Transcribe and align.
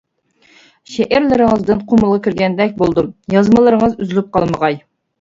شېئىرلىرىڭىزدىن 0.93 1.85
قۇمۇلغا 1.93 2.19
كىرگەندەك 2.29 2.75
بولدۇم، 2.83 3.15
يازمىلىرىڭىز 3.39 3.99
ئۈزۈلۈپ 4.03 4.37
قالمىغاي! 4.37 4.87